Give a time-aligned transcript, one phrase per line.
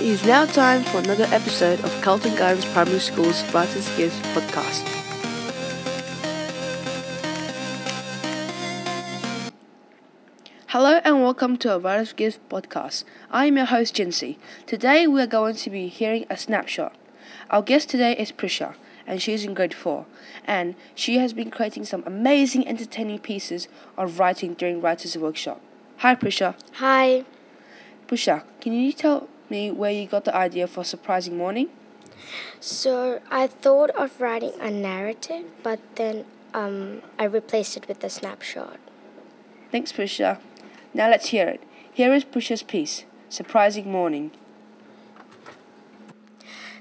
[0.00, 4.80] It is now time for another episode of Carlton Gardens Primary School's Writers Gift podcast.
[10.68, 13.04] Hello and welcome to our Writers Gift podcast.
[13.30, 14.38] I am your host, Jinsey.
[14.64, 16.96] Today we are going to be hearing a snapshot.
[17.50, 18.76] Our guest today is Prisha,
[19.06, 20.06] and she is in grade 4,
[20.46, 25.60] and she has been creating some amazing entertaining pieces of writing during Writers Workshop.
[25.98, 26.54] Hi, Prisha.
[26.76, 27.26] Hi.
[28.08, 31.68] Prisha, can you tell me where you got the idea for Surprising Morning?
[32.60, 38.10] So I thought of writing a narrative, but then um, I replaced it with a
[38.10, 38.78] snapshot.
[39.72, 40.38] Thanks, Prisha.
[40.92, 41.62] Now let's hear it.
[41.92, 44.30] Here is Prisha's piece, Surprising Morning.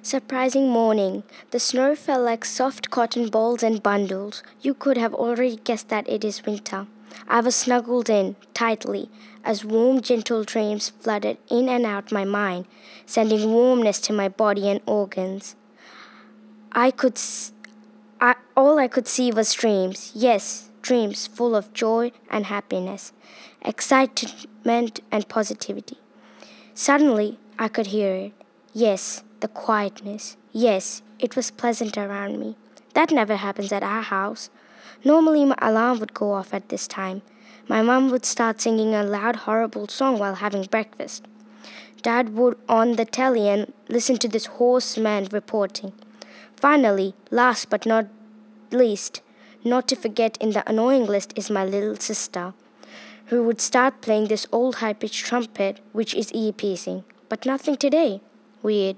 [0.02, 1.23] Surprising morning.
[1.52, 4.44] The snow fell like soft cotton balls and bundles.
[4.62, 6.88] You could have already guessed that it is winter.
[7.27, 9.09] I was snuggled in tightly
[9.44, 12.66] as warm, gentle dreams flooded in and out my mind,
[13.06, 15.56] sending warmness to my body and organs.
[16.72, 17.52] I could, s-
[18.22, 20.11] I, all I could see was dreams.
[20.16, 23.12] Yes, dreams full of joy and happiness,
[23.64, 25.97] excitement and positivity.
[26.73, 28.34] Suddenly, I could hear it.
[28.73, 30.38] Yes, the quietness.
[30.52, 32.56] Yes, it was pleasant around me.
[32.94, 34.50] That never happens at our house.
[35.04, 37.22] Normally, my alarm would go off at this time.
[37.68, 41.26] My mom would start singing a loud, horrible song while having breakfast.
[42.02, 45.94] Dad would on the telly and listen to this hoarse man reporting.
[46.56, 48.08] Finally, last but not
[48.72, 49.22] least,
[49.64, 52.53] not to forget in the annoying list is my little sister,
[53.28, 57.03] who would start playing this old high pitched trumpet, which is ear piercing.
[57.28, 58.22] But nothing today.
[58.64, 58.98] Weird.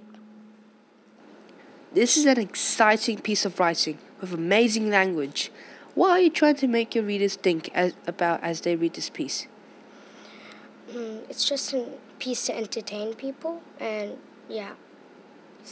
[1.93, 5.51] This is an exciting piece of writing with amazing language.
[5.93, 9.09] What are you trying to make your readers think as, about as they read this
[9.09, 9.47] piece?
[10.89, 11.85] Mm, it's just a
[12.19, 14.17] piece to entertain people, and
[14.47, 14.71] yeah.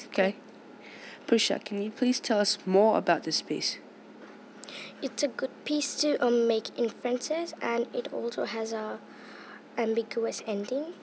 [0.07, 0.35] Okay.
[1.27, 3.77] Prisha, can you please tell us more about this piece?
[5.01, 8.99] It's a good piece to um, make inferences, and it also has a
[9.77, 10.93] ambiguous ending.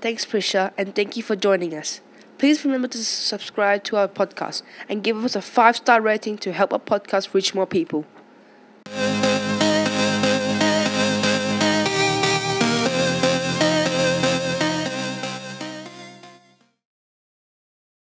[0.00, 2.00] Thanks, Prisha, and thank you for joining us.
[2.42, 6.52] Please remember to subscribe to our podcast and give us a five star rating to
[6.52, 8.04] help our podcast reach more people.